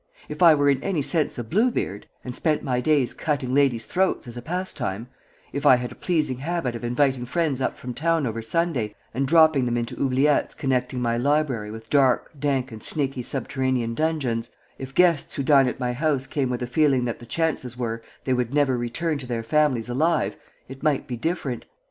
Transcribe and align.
If 0.27 0.41
I 0.41 0.55
were 0.55 0.67
in 0.67 0.81
any 0.81 1.03
sense 1.03 1.37
a 1.37 1.43
Bluebeard, 1.43 2.07
and 2.25 2.35
spent 2.35 2.63
my 2.63 2.81
days 2.81 3.13
cutting 3.13 3.53
ladies' 3.53 3.85
throats 3.85 4.27
as 4.27 4.35
a 4.35 4.41
pastime; 4.41 5.09
if 5.53 5.63
I 5.63 5.75
had 5.75 5.91
a 5.91 6.01
pleasing 6.01 6.39
habit 6.39 6.75
of 6.75 6.83
inviting 6.83 7.23
friends 7.25 7.61
up 7.61 7.77
from 7.77 7.93
town 7.93 8.25
over 8.25 8.41
Sunday, 8.41 8.95
and 9.13 9.27
dropping 9.27 9.67
them 9.67 9.77
into 9.77 9.93
oubliettes 10.01 10.55
connecting 10.55 11.01
my 11.03 11.17
library 11.17 11.69
with 11.69 11.91
dark, 11.91 12.31
dank, 12.39 12.71
and 12.71 12.81
snaky 12.81 13.21
subterranean 13.21 13.93
dungeons; 13.93 14.49
if 14.79 14.95
guests 14.95 15.35
who 15.35 15.43
dine 15.43 15.67
at 15.67 15.79
my 15.79 15.93
house 15.93 16.25
came 16.25 16.49
with 16.49 16.63
a 16.63 16.65
feeling 16.65 17.05
that 17.05 17.19
the 17.19 17.27
chances 17.27 17.77
were, 17.77 18.01
they 18.23 18.33
would 18.33 18.55
never 18.55 18.79
return 18.79 19.19
to 19.19 19.27
their 19.27 19.43
families 19.43 19.87
alive 19.87 20.35
it 20.67 20.81
might 20.81 21.05
be 21.05 21.15
different. 21.15 21.65